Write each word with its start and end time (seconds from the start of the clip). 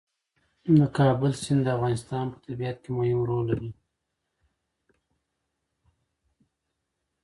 د 0.79 0.79
کابل 0.97 1.31
سیند 1.43 1.61
د 1.65 1.67
افغانستان 1.77 2.25
په 2.31 2.37
طبیعت 2.45 2.77
کې 2.83 2.91
مهم 2.97 3.19
رول 3.29 3.43
لري. 3.49 3.71